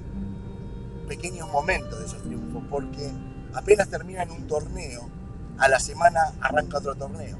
pequeños 1.06 1.48
momentos 1.48 1.98
de 1.98 2.06
esos 2.06 2.22
triunfos 2.22 2.62
porque 2.68 3.10
apenas 3.54 3.88
terminan 3.88 4.30
un 4.30 4.46
torneo, 4.46 5.08
a 5.58 5.68
la 5.68 5.80
semana 5.80 6.34
arranca 6.40 6.78
otro 6.78 6.94
torneo. 6.94 7.38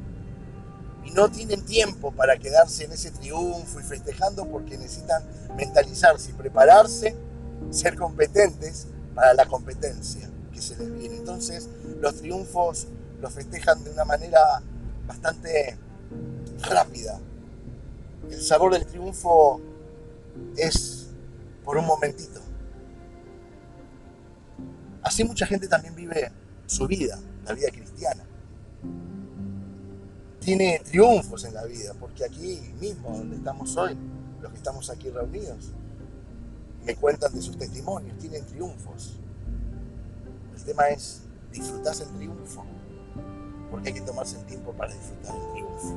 Y 1.05 1.11
no 1.12 1.31
tienen 1.31 1.65
tiempo 1.65 2.12
para 2.12 2.37
quedarse 2.38 2.85
en 2.85 2.93
ese 2.93 3.11
triunfo 3.11 3.81
y 3.81 3.83
festejando 3.83 4.45
porque 4.47 4.77
necesitan 4.77 5.23
mentalizarse 5.57 6.31
y 6.31 6.35
prepararse, 6.35 7.15
ser 7.71 7.97
competentes 7.97 8.87
para 9.15 9.33
la 9.35 9.47
competencia 9.47 10.29
que 10.53 10.61
se 10.61 10.77
les 10.77 10.93
viene. 10.93 11.17
Entonces 11.17 11.69
los 12.00 12.17
triunfos 12.17 12.88
los 13.21 13.33
festejan 13.33 13.83
de 13.85 13.91
una 13.91 14.05
manera 14.05 14.41
bastante 15.07 15.79
rápida. 16.69 17.19
El 18.31 18.43
sabor 18.43 18.73
del 18.73 18.87
triunfo 18.87 19.61
es 20.57 21.07
por 21.65 21.79
un 21.79 21.87
momentito. 21.87 22.41
Así 25.02 25.25
mucha 25.25 25.47
gente 25.47 25.69
también 25.69 25.95
vive 25.95 26.31
su 26.67 26.87
vida, 26.87 27.19
la 27.45 27.52
vida 27.52 27.69
cristiana. 27.71 28.25
Tiene 30.40 30.81
triunfos 30.85 31.45
en 31.45 31.55
la 31.55 31.64
vida, 31.64 31.95
porque 31.99 32.25
aquí 32.25 32.73
mismo, 32.81 33.11
donde 33.11 33.37
estamos 33.37 33.76
hoy, 33.76 33.97
los 34.40 34.50
que 34.50 34.57
estamos 34.57 34.88
aquí 34.90 35.11
reunidos, 35.11 35.73
me 36.85 36.95
cuentan 36.95 37.33
de 37.35 37.43
sus 37.43 37.59
testimonios, 37.59 38.17
tienen 38.19 38.45
triunfos. 38.47 39.14
El 40.57 40.64
tema 40.64 40.88
es 40.88 41.23
disfrutás 41.52 42.00
el 42.00 42.09
triunfo, 42.17 42.64
porque 43.71 43.88
hay 43.88 43.95
que 43.95 44.00
tomarse 44.00 44.38
el 44.38 44.45
tiempo 44.45 44.73
para 44.73 44.93
disfrutar 44.95 45.35
el 45.35 45.52
triunfo. 45.52 45.97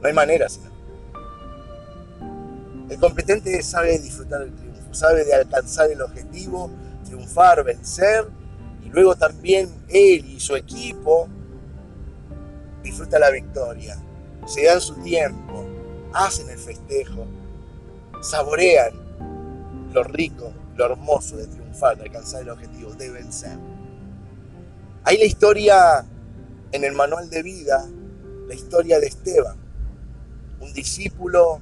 No 0.00 0.08
hay 0.08 0.14
manera 0.14 0.48
sino. 0.48 0.70
El 2.88 2.98
competente 2.98 3.62
sabe 3.62 3.98
disfrutar 3.98 4.42
el 4.42 4.54
triunfo, 4.54 4.92
sabe 4.92 5.24
de 5.24 5.34
alcanzar 5.34 5.90
el 5.90 6.02
objetivo, 6.02 6.70
triunfar, 7.12 7.62
vencer, 7.62 8.26
y 8.82 8.88
luego 8.88 9.14
también 9.14 9.68
él 9.88 10.24
y 10.24 10.40
su 10.40 10.56
equipo 10.56 11.28
disfrutan 12.82 13.20
la 13.20 13.30
victoria, 13.30 14.02
se 14.46 14.64
dan 14.64 14.80
su 14.80 14.94
tiempo, 15.02 15.64
hacen 16.14 16.48
el 16.48 16.58
festejo, 16.58 17.26
saborean 18.22 18.92
lo 19.92 20.02
rico, 20.04 20.52
lo 20.74 20.86
hermoso 20.86 21.36
de 21.36 21.46
triunfar, 21.46 21.98
de 21.98 22.04
alcanzar 22.04 22.42
el 22.42 22.48
objetivo, 22.48 22.94
de 22.94 23.10
vencer. 23.10 23.58
Hay 25.04 25.18
la 25.18 25.24
historia 25.24 26.06
en 26.72 26.84
el 26.84 26.92
manual 26.92 27.28
de 27.28 27.42
vida, 27.42 27.86
la 28.48 28.54
historia 28.54 28.98
de 28.98 29.08
Esteban, 29.08 29.56
un 30.60 30.72
discípulo 30.72 31.60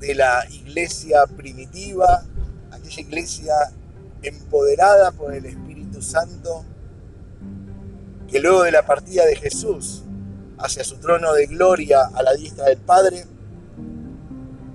de 0.00 0.14
la 0.14 0.46
iglesia 0.50 1.26
primitiva, 1.26 2.24
aquella 2.70 3.02
iglesia 3.02 3.54
empoderada 4.22 5.12
por 5.12 5.34
el 5.34 5.46
Espíritu 5.46 6.02
Santo, 6.02 6.64
que 8.28 8.40
luego 8.40 8.62
de 8.62 8.72
la 8.72 8.84
partida 8.84 9.24
de 9.24 9.36
Jesús 9.36 10.04
hacia 10.58 10.84
su 10.84 10.96
trono 10.96 11.32
de 11.32 11.46
gloria 11.46 12.10
a 12.12 12.22
la 12.22 12.34
diestra 12.34 12.66
del 12.66 12.78
Padre, 12.78 13.24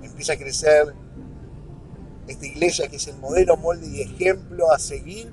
empieza 0.02 0.32
a 0.32 0.36
crecer 0.36 0.94
esta 2.26 2.46
iglesia 2.46 2.88
que 2.88 2.96
es 2.96 3.06
el 3.08 3.16
modelo, 3.18 3.56
molde 3.56 3.86
y 3.86 4.00
ejemplo 4.00 4.72
a 4.72 4.78
seguir 4.78 5.32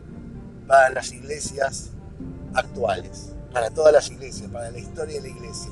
para 0.68 0.89
las 0.89 1.12
iglesias 1.12 1.91
actuales, 2.53 3.34
para 3.53 3.70
todas 3.70 3.94
las 3.94 4.10
iglesias, 4.10 4.50
para 4.51 4.72
la 4.72 4.77
historia 4.77 5.22
de 5.22 5.30
la 5.30 5.36
iglesia. 5.36 5.72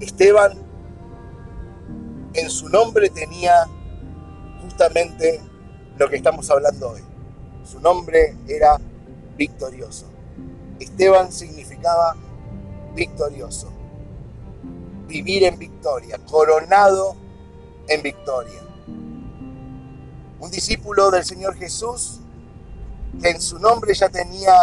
Esteban 0.00 0.58
en 2.34 2.50
su 2.50 2.68
nombre 2.68 3.10
tenía 3.10 3.66
justamente 4.70 5.40
lo 5.98 6.08
que 6.08 6.16
estamos 6.16 6.48
hablando 6.48 6.90
hoy. 6.90 7.02
Su 7.64 7.80
nombre 7.80 8.36
era 8.46 8.80
victorioso. 9.36 10.06
Esteban 10.78 11.32
significaba 11.32 12.14
victorioso. 12.94 13.70
Vivir 15.08 15.42
en 15.44 15.58
victoria, 15.58 16.18
coronado 16.30 17.16
en 17.88 18.02
victoria. 18.02 18.60
Un 20.38 20.50
discípulo 20.50 21.10
del 21.10 21.24
Señor 21.24 21.56
Jesús 21.56 22.20
que 23.20 23.30
en 23.30 23.40
su 23.40 23.58
nombre 23.58 23.92
ya 23.92 24.08
tenía 24.08 24.54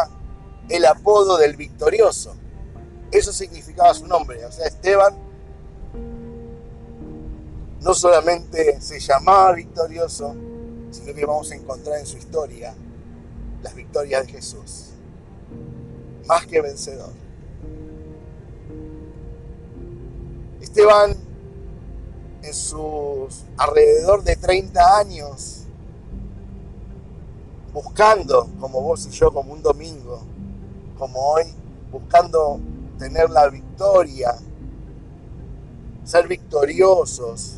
el 0.70 0.86
apodo 0.86 1.38
del 1.38 1.58
victorioso. 1.58 2.34
Eso 3.12 3.34
significaba 3.34 3.94
su 3.94 4.08
nombre. 4.08 4.46
O 4.46 4.52
sea, 4.52 4.68
Esteban 4.68 5.27
no 7.88 7.94
solamente 7.94 8.82
se 8.82 9.00
llamaba 9.00 9.54
victorioso, 9.54 10.36
sino 10.92 11.14
que 11.14 11.26
vamos 11.26 11.50
a 11.52 11.56
encontrar 11.56 11.98
en 12.00 12.06
su 12.06 12.18
historia 12.18 12.76
las 13.64 13.74
victorias 13.74 14.28
de 14.28 14.34
Jesús. 14.34 14.90
Más 16.26 16.46
que 16.46 16.60
vencedor. 16.60 17.12
Esteban, 20.60 21.16
en 22.44 22.54
sus 22.54 23.46
alrededor 23.56 24.22
de 24.22 24.36
30 24.36 24.98
años, 24.98 25.62
buscando, 27.72 28.50
como 28.60 28.82
vos 28.82 29.08
y 29.10 29.12
yo, 29.12 29.32
como 29.32 29.54
un 29.54 29.62
domingo, 29.62 30.24
como 30.98 31.20
hoy, 31.22 31.46
buscando 31.90 32.60
tener 33.00 33.30
la 33.30 33.48
victoria, 33.48 34.36
ser 36.04 36.28
victoriosos, 36.28 37.57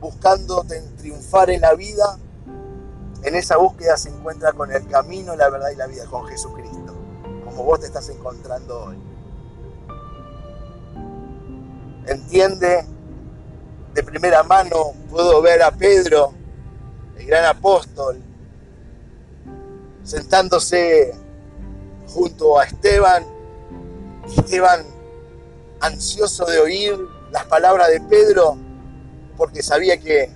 buscando 0.00 0.64
triunfar 0.98 1.50
en 1.50 1.60
la 1.60 1.74
vida, 1.74 2.18
en 3.22 3.34
esa 3.34 3.56
búsqueda 3.56 3.96
se 3.96 4.10
encuentra 4.10 4.52
con 4.52 4.70
el 4.70 4.86
camino, 4.86 5.34
la 5.34 5.48
verdad 5.48 5.70
y 5.70 5.76
la 5.76 5.86
vida, 5.86 6.06
con 6.06 6.26
Jesucristo, 6.26 6.94
como 7.44 7.64
vos 7.64 7.80
te 7.80 7.86
estás 7.86 8.08
encontrando 8.08 8.84
hoy. 8.84 8.98
Entiende 12.06 12.86
de 13.94 14.02
primera 14.02 14.42
mano, 14.42 14.92
puedo 15.10 15.40
ver 15.42 15.62
a 15.62 15.70
Pedro, 15.70 16.32
el 17.16 17.26
gran 17.26 17.46
apóstol, 17.46 18.22
sentándose 20.04 21.14
junto 22.06 22.58
a 22.58 22.64
Esteban, 22.64 23.24
Esteban 24.36 24.84
ansioso 25.80 26.44
de 26.46 26.58
oír 26.60 26.98
las 27.32 27.44
palabras 27.46 27.88
de 27.88 28.00
Pedro, 28.02 28.56
porque 29.36 29.62
sabía 29.62 29.98
que 29.98 30.30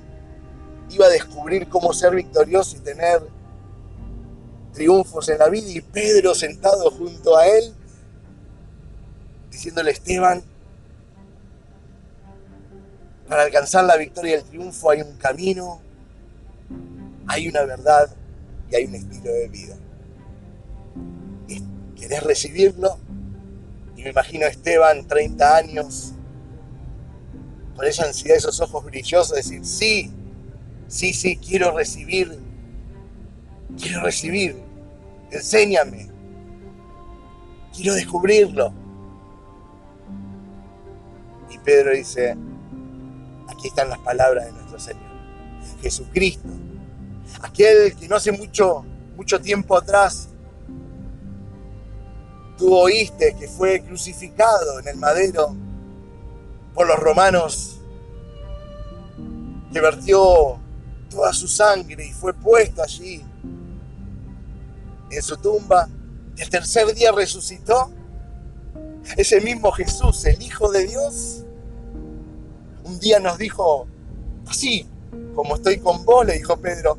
iba 0.91 1.07
a 1.07 1.11
descubrir 1.11 1.69
cómo 1.69 1.93
ser 1.93 2.15
victorioso 2.15 2.77
y 2.77 2.81
tener 2.81 3.23
triunfos 4.73 5.29
en 5.29 5.39
la 5.39 5.49
vida, 5.49 5.69
y 5.69 5.81
Pedro 5.81 6.35
sentado 6.35 6.91
junto 6.91 7.37
a 7.37 7.47
él, 7.47 7.75
diciéndole, 9.51 9.91
Esteban, 9.91 10.43
para 13.29 13.43
alcanzar 13.43 13.85
la 13.85 13.97
victoria 13.97 14.33
y 14.33 14.35
el 14.35 14.45
triunfo 14.45 14.91
hay 14.91 15.03
un 15.03 15.17
camino, 15.17 15.81
hay 17.27 17.49
una 17.49 17.63
verdad 17.63 18.11
y 18.71 18.75
hay 18.75 18.87
un 18.87 18.95
estilo 18.95 19.33
de 19.33 19.49
vida. 19.49 19.77
¿Querés 21.97 22.23
recibirlo? 22.23 22.99
Y 23.97 24.03
me 24.03 24.11
imagino 24.11 24.47
a 24.47 24.49
Esteban, 24.49 25.07
30 25.07 25.57
años, 25.57 26.13
con 27.81 27.89
esa 27.89 28.05
ansiedad, 28.05 28.37
esos 28.37 28.61
ojos 28.61 28.85
brillosos, 28.85 29.35
decir, 29.35 29.65
sí, 29.65 30.13
sí, 30.87 31.15
sí, 31.15 31.39
quiero 31.39 31.75
recibir, 31.75 32.39
quiero 33.81 34.03
recibir, 34.03 34.55
enséñame, 35.31 36.11
quiero 37.75 37.95
descubrirlo. 37.95 38.71
Y 41.49 41.57
Pedro 41.61 41.93
dice, 41.93 42.37
aquí 43.49 43.69
están 43.69 43.89
las 43.89 44.01
palabras 44.01 44.45
de 44.45 44.53
nuestro 44.53 44.79
Señor, 44.79 45.11
Jesucristo, 45.81 46.51
aquel 47.41 47.97
que 47.97 48.09
no 48.09 48.17
hace 48.17 48.31
mucho, 48.31 48.85
mucho 49.17 49.41
tiempo 49.41 49.75
atrás 49.75 50.29
tú 52.59 52.77
oíste 52.77 53.35
que 53.41 53.49
fue 53.49 53.81
crucificado 53.81 54.81
en 54.81 54.89
el 54.89 54.97
madero 54.99 55.57
por 56.75 56.87
los 56.87 56.99
romanos, 56.99 57.81
que 59.73 59.81
vertió 59.81 60.59
toda 61.09 61.33
su 61.33 61.49
sangre 61.49 62.07
y 62.07 62.13
fue 62.13 62.33
puesto 62.35 62.83
allí 62.83 63.25
en 65.11 65.23
su 65.23 65.37
tumba. 65.37 65.89
El 66.37 66.49
tercer 66.49 66.95
día 66.95 67.13
resucitó. 67.13 67.91
Ese 69.17 69.41
mismo 69.41 69.73
Jesús, 69.73 70.25
el 70.27 70.41
Hijo 70.43 70.71
de 70.71 70.87
Dios, 70.87 71.45
un 72.85 73.01
día 73.01 73.19
nos 73.19 73.39
dijo, 73.39 73.87
así 74.47 74.87
como 75.35 75.57
estoy 75.57 75.79
con 75.79 76.05
vos, 76.05 76.27
le 76.27 76.35
dijo 76.35 76.57
Pedro, 76.59 76.99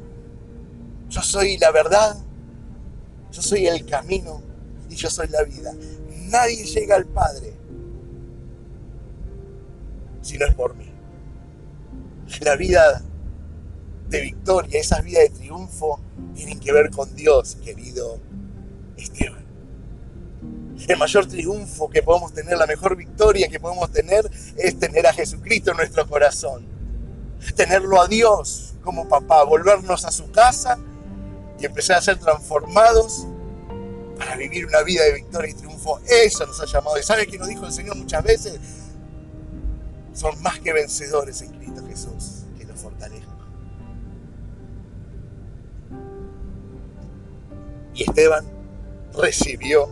yo 1.09 1.21
soy 1.21 1.57
la 1.57 1.71
verdad, 1.71 2.17
yo 3.31 3.41
soy 3.41 3.67
el 3.67 3.85
camino 3.85 4.41
y 4.89 4.95
yo 4.95 5.09
soy 5.09 5.27
la 5.27 5.43
vida. 5.43 5.73
Nadie 6.29 6.65
llega 6.65 6.95
al 6.95 7.05
Padre 7.05 7.53
si 10.21 10.37
no 10.37 10.45
es 10.45 10.55
por 10.55 10.75
mí. 10.75 10.91
La 12.41 12.55
vida 12.55 13.01
de 14.09 14.21
victoria, 14.21 14.79
esas 14.79 15.03
vidas 15.03 15.23
de 15.23 15.29
triunfo, 15.29 15.99
tienen 16.35 16.59
que 16.59 16.71
ver 16.71 16.89
con 16.89 17.13
Dios, 17.15 17.57
querido 17.63 18.19
Esteban. 18.97 19.45
El 20.87 20.97
mayor 20.97 21.27
triunfo 21.27 21.89
que 21.89 22.01
podemos 22.01 22.33
tener, 22.33 22.57
la 22.57 22.65
mejor 22.65 22.95
victoria 22.95 23.47
que 23.47 23.59
podemos 23.59 23.91
tener 23.91 24.29
es 24.57 24.79
tener 24.79 25.05
a 25.07 25.13
Jesucristo 25.13 25.71
en 25.71 25.77
nuestro 25.77 26.07
corazón. 26.07 26.65
Tenerlo 27.55 28.01
a 28.01 28.07
Dios 28.07 28.73
como 28.83 29.07
papá, 29.07 29.43
volvernos 29.43 30.05
a 30.05 30.11
su 30.11 30.31
casa 30.31 30.77
y 31.59 31.65
empezar 31.65 31.97
a 31.97 32.01
ser 32.01 32.17
transformados 32.17 33.27
para 34.17 34.35
vivir 34.35 34.65
una 34.65 34.81
vida 34.83 35.03
de 35.03 35.13
victoria 35.13 35.51
y 35.51 35.53
triunfo. 35.53 35.99
Eso 36.07 36.45
nos 36.45 36.59
ha 36.59 36.65
llamado. 36.65 36.97
¿Y 36.99 37.03
sabe 37.03 37.27
que 37.27 37.37
nos 37.37 37.47
dijo 37.47 37.65
el 37.65 37.71
Señor 37.71 37.95
muchas 37.95 38.23
veces? 38.23 38.59
Son 40.13 40.41
más 40.41 40.59
que 40.59 40.73
vencedores 40.73 41.41
en 41.41 41.51
Cristo 41.51 41.85
Jesús, 41.87 42.43
que 42.57 42.65
los 42.65 42.79
fortalezca. 42.79 43.27
Y 47.93 48.03
Esteban 48.03 48.45
recibió 49.13 49.89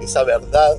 esa 0.00 0.24
verdad, 0.24 0.76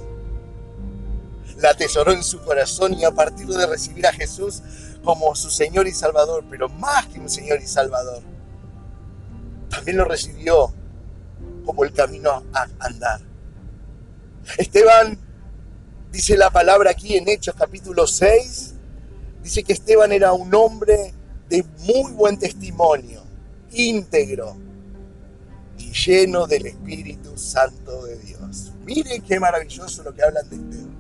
la 1.58 1.70
atesoró 1.70 2.12
en 2.12 2.24
su 2.24 2.42
corazón 2.42 2.94
y 2.96 3.04
a 3.04 3.12
partir 3.12 3.48
de 3.48 3.68
recibir 3.68 4.08
a 4.08 4.14
Jesús 4.14 4.62
como 5.04 5.36
su 5.36 5.50
Señor 5.50 5.88
y 5.88 5.92
Salvador, 5.92 6.44
pero 6.50 6.70
más 6.70 7.08
que 7.08 7.20
un 7.20 7.30
Señor 7.30 7.60
y 7.62 7.68
Salvador, 7.68 8.22
también 9.70 9.98
lo 9.98 10.06
recibió 10.06 10.74
como 11.66 11.84
el 11.84 11.94
camino 11.94 12.44
a 12.54 12.68
andar. 12.80 13.22
Esteban, 14.58 15.18
dice 16.12 16.38
la 16.38 16.50
palabra 16.50 16.92
aquí 16.92 17.16
en 17.16 17.28
Hechos 17.30 17.56
capítulo 17.58 18.06
6, 18.06 18.74
dice 19.44 19.64
que 19.64 19.74
Esteban 19.74 20.12
era 20.12 20.34
un 20.34 20.54
hombre 20.54 21.14
de 21.50 21.64
muy 21.80 22.12
buen 22.12 22.38
testimonio, 22.38 23.24
íntegro 23.72 24.58
y 25.78 25.92
lleno 25.92 26.48
del 26.48 26.68
Espíritu 26.68 27.38
Santo 27.38 28.06
de 28.06 28.18
Dios. 28.20 28.72
Miren 28.86 29.22
qué 29.22 29.40
maravilloso 29.40 30.04
lo 30.04 30.14
que 30.14 30.24
hablan 30.24 30.50
de 30.50 30.56
Esteban. 30.56 30.92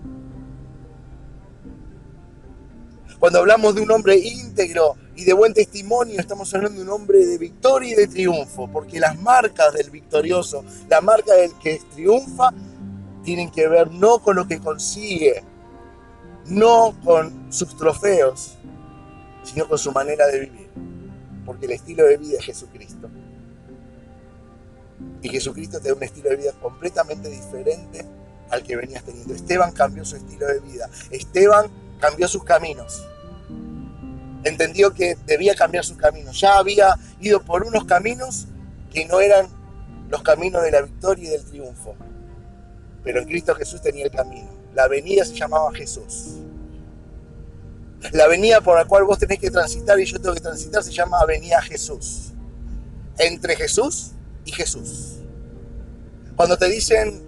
Cuando 3.19 3.37
hablamos 3.37 3.75
de 3.75 3.81
un 3.81 3.91
hombre 3.91 4.17
íntegro 4.17 4.95
y 5.15 5.25
de 5.25 5.33
buen 5.33 5.53
testimonio, 5.53 6.19
estamos 6.19 6.51
hablando 6.55 6.79
de 6.79 6.87
un 6.87 6.89
hombre 6.89 7.23
de 7.23 7.37
victoria 7.37 7.93
y 7.93 7.95
de 7.95 8.07
triunfo, 8.07 8.67
porque 8.71 8.99
las 8.99 9.19
marcas 9.19 9.73
del 9.73 9.91
victorioso, 9.91 10.65
la 10.89 11.01
marca 11.01 11.35
del 11.35 11.51
que 11.59 11.79
triunfa, 11.93 12.51
tienen 13.23 13.51
que 13.51 13.67
ver 13.67 13.91
no 13.91 14.19
con 14.19 14.35
lo 14.35 14.47
que 14.47 14.59
consigue, 14.59 15.43
no 16.45 16.95
con 17.03 17.51
sus 17.51 17.75
trofeos, 17.77 18.55
sino 19.43 19.67
con 19.67 19.77
su 19.77 19.91
manera 19.91 20.27
de 20.27 20.39
vivir. 20.39 20.69
Porque 21.45 21.65
el 21.65 21.71
estilo 21.71 22.05
de 22.05 22.17
vida 22.17 22.37
es 22.39 22.45
Jesucristo. 22.45 23.09
Y 25.21 25.29
Jesucristo 25.29 25.79
te 25.79 25.89
da 25.89 25.95
un 25.95 26.03
estilo 26.03 26.29
de 26.29 26.35
vida 26.37 26.51
completamente 26.61 27.29
diferente 27.29 28.05
al 28.49 28.63
que 28.63 28.75
venías 28.75 29.03
teniendo. 29.03 29.33
Esteban 29.33 29.71
cambió 29.71 30.05
su 30.05 30.15
estilo 30.15 30.47
de 30.47 30.59
vida. 30.59 30.89
Esteban 31.09 31.67
cambió 31.99 32.27
sus 32.27 32.43
caminos. 32.43 33.05
Entendió 34.43 34.93
que 34.93 35.15
debía 35.25 35.55
cambiar 35.55 35.85
sus 35.85 35.97
caminos. 35.97 36.39
Ya 36.39 36.57
había 36.57 36.95
ido 37.19 37.43
por 37.43 37.63
unos 37.63 37.85
caminos 37.85 38.47
que 38.91 39.05
no 39.05 39.19
eran 39.19 39.47
los 40.09 40.23
caminos 40.23 40.63
de 40.63 40.71
la 40.71 40.81
victoria 40.81 41.27
y 41.27 41.31
del 41.31 41.45
triunfo. 41.45 41.95
Pero 43.03 43.19
en 43.19 43.25
Cristo 43.25 43.55
Jesús 43.55 43.81
tenía 43.81 44.05
el 44.05 44.11
camino. 44.11 44.49
La 44.73 44.83
avenida 44.83 45.25
se 45.25 45.33
llamaba 45.33 45.71
Jesús. 45.73 46.37
La 48.11 48.25
avenida 48.25 48.61
por 48.61 48.77
la 48.77 48.85
cual 48.85 49.03
vos 49.03 49.19
tenés 49.19 49.39
que 49.39 49.51
transitar 49.51 49.99
y 49.99 50.05
yo 50.05 50.19
tengo 50.19 50.33
que 50.33 50.41
transitar 50.41 50.83
se 50.83 50.91
llama 50.91 51.19
Avenida 51.19 51.61
Jesús. 51.61 52.31
Entre 53.17 53.55
Jesús 53.55 54.11
y 54.45 54.51
Jesús. 54.51 55.17
Cuando 56.35 56.57
te 56.57 56.67
dicen, 56.67 57.23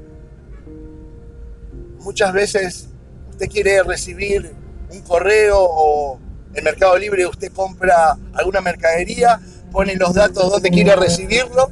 muchas 2.00 2.34
veces 2.34 2.88
usted 3.30 3.50
quiere 3.50 3.84
recibir 3.84 4.52
un 4.90 5.02
correo 5.02 5.58
o 5.60 6.20
en 6.54 6.64
Mercado 6.64 6.98
Libre 6.98 7.26
usted 7.26 7.52
compra 7.52 8.18
alguna 8.34 8.62
mercadería, 8.62 9.40
pone 9.72 9.96
los 9.96 10.14
datos 10.14 10.52
donde 10.52 10.70
quiere 10.70 10.96
recibirlo 10.96 11.72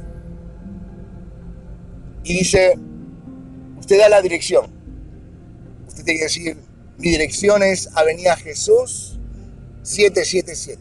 y 2.24 2.38
dice, 2.38 2.78
usted 3.92 4.04
da 4.04 4.08
la 4.08 4.22
dirección. 4.22 4.70
Usted 5.86 6.02
tiene 6.04 6.20
que 6.20 6.24
decir, 6.24 6.56
mi 6.96 7.10
dirección 7.10 7.62
es 7.62 7.90
Avenida 7.94 8.34
Jesús 8.36 9.18
777. 9.82 10.80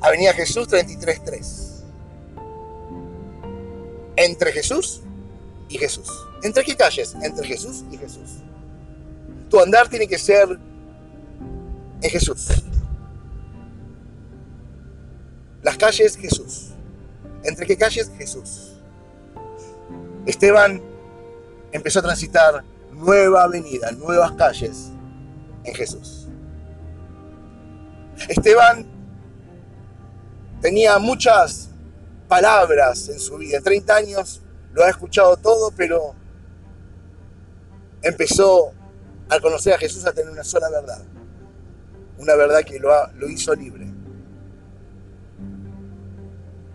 Avenida 0.00 0.32
Jesús 0.32 0.68
333. 0.68 1.82
Entre 4.14 4.52
Jesús 4.52 5.00
y 5.68 5.76
Jesús. 5.76 6.08
¿Entre 6.44 6.62
qué 6.62 6.76
calles? 6.76 7.16
Entre 7.20 7.44
Jesús 7.48 7.84
y 7.90 7.96
Jesús. 7.96 8.38
Tu 9.50 9.58
andar 9.58 9.88
tiene 9.88 10.06
que 10.06 10.18
ser 10.18 10.56
en 12.00 12.10
Jesús. 12.10 12.46
Las 15.64 15.76
calles, 15.78 16.16
Jesús. 16.16 16.68
¿Entre 17.42 17.66
qué 17.66 17.76
calles? 17.76 18.08
Jesús. 18.18 18.74
Esteban 20.26 20.93
empezó 21.74 21.98
a 21.98 22.02
transitar 22.02 22.64
nueva 22.92 23.42
avenida, 23.42 23.90
nuevas 23.90 24.32
calles 24.32 24.92
en 25.64 25.74
Jesús. 25.74 26.28
Esteban 28.28 28.86
tenía 30.60 30.98
muchas 31.00 31.68
palabras 32.28 33.08
en 33.08 33.18
su 33.18 33.38
vida. 33.38 33.58
En 33.58 33.64
30 33.64 33.96
años 33.96 34.40
lo 34.72 34.84
ha 34.84 34.88
escuchado 34.88 35.36
todo, 35.36 35.72
pero 35.72 36.14
empezó 38.02 38.72
al 39.28 39.40
conocer 39.40 39.74
a 39.74 39.78
Jesús 39.78 40.06
a 40.06 40.12
tener 40.12 40.30
una 40.30 40.44
sola 40.44 40.70
verdad. 40.70 41.02
Una 42.18 42.36
verdad 42.36 42.62
que 42.62 42.78
lo, 42.78 42.90
lo 43.14 43.28
hizo 43.28 43.52
libre. 43.52 43.88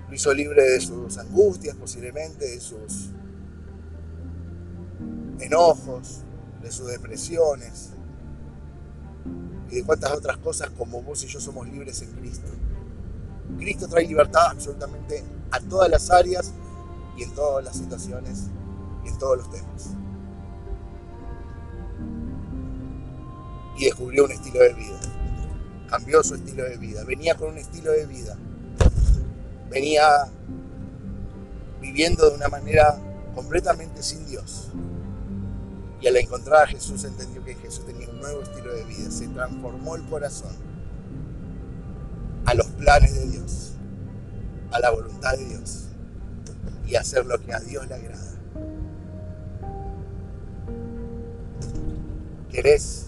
Lo 0.09 0.13
hizo 0.13 0.33
libre 0.33 0.61
de 0.61 0.81
sus 0.81 1.17
angustias 1.17 1.77
posiblemente, 1.77 2.45
de 2.45 2.59
sus 2.59 3.11
enojos, 5.39 6.23
de 6.61 6.71
sus 6.71 6.87
depresiones 6.87 7.91
y 9.69 9.75
de 9.75 9.83
cuantas 9.83 10.11
otras 10.11 10.37
cosas 10.37 10.69
como 10.71 11.01
vos 11.01 11.23
y 11.23 11.27
yo 11.27 11.39
somos 11.39 11.67
libres 11.67 12.01
en 12.01 12.11
Cristo. 12.11 12.47
Cristo 13.57 13.87
trae 13.87 14.05
libertad 14.05 14.47
absolutamente 14.51 15.23
a 15.51 15.59
todas 15.59 15.89
las 15.89 16.09
áreas 16.09 16.51
y 17.17 17.23
en 17.23 17.33
todas 17.33 17.63
las 17.63 17.75
situaciones 17.75 18.45
y 19.05 19.09
en 19.09 19.17
todos 19.17 19.37
los 19.37 19.51
temas. 19.51 19.89
Y 23.77 23.85
descubrió 23.85 24.25
un 24.25 24.31
estilo 24.31 24.59
de 24.59 24.73
vida. 24.73 24.99
Cambió 25.89 26.21
su 26.23 26.35
estilo 26.35 26.63
de 26.65 26.77
vida. 26.77 27.03
Venía 27.05 27.35
con 27.35 27.49
un 27.49 27.57
estilo 27.57 27.91
de 27.91 28.05
vida. 28.05 28.37
Venía 29.69 30.29
viviendo 31.79 32.29
de 32.29 32.35
una 32.35 32.49
manera 32.49 32.99
completamente 33.33 34.03
sin 34.03 34.25
Dios. 34.27 34.58
Y 36.01 36.07
al 36.07 36.15
encontrar 36.15 36.63
a 36.63 36.67
Jesús 36.67 37.03
entendió 37.03 37.43
que 37.43 37.55
Jesús 37.55 37.85
tenía 37.85 38.09
un 38.09 38.19
nuevo 38.19 38.41
estilo 38.41 38.73
de 38.73 38.83
vida. 38.85 39.11
Se 39.11 39.27
transformó 39.27 39.95
el 39.95 40.03
corazón 40.05 40.55
a 42.45 42.53
los 42.53 42.67
planes 42.67 43.13
de 43.13 43.27
Dios, 43.27 43.73
a 44.71 44.79
la 44.79 44.91
voluntad 44.91 45.33
de 45.33 45.45
Dios 45.45 45.89
y 46.87 46.95
hacer 46.95 47.25
lo 47.25 47.39
que 47.39 47.53
a 47.53 47.59
Dios 47.59 47.87
le 47.87 47.95
agrada. 47.95 48.31
¿Querés 52.49 53.05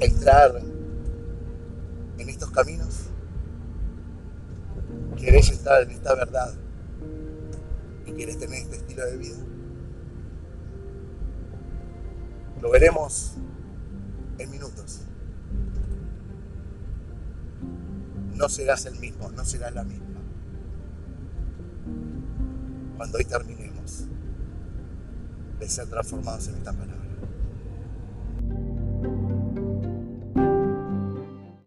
entrar 0.00 0.60
en 2.18 2.28
estos 2.28 2.50
caminos? 2.50 3.04
¿Querés 5.16 5.50
entrar 5.50 5.82
en 5.82 5.90
esta 5.92 6.14
verdad? 6.14 6.52
¿Y 8.06 8.12
querés 8.12 8.38
tener 8.38 8.62
este 8.62 8.76
estilo 8.76 9.06
de 9.06 9.16
vida? 9.16 9.36
Lo 12.64 12.70
veremos 12.70 13.34
en 14.38 14.50
minutos. 14.50 15.02
No 18.32 18.48
serás 18.48 18.86
el 18.86 18.98
mismo, 18.98 19.30
no 19.32 19.44
serás 19.44 19.74
la 19.74 19.84
misma. 19.84 20.22
Cuando 22.96 23.18
hoy 23.18 23.26
terminemos 23.26 24.06
de 25.60 25.68
ser 25.68 25.88
transformados 25.88 26.48
en 26.48 26.54
esta 26.54 26.72
palabra. 26.72 27.03